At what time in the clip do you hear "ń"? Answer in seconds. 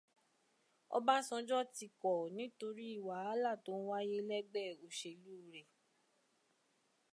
3.79-3.83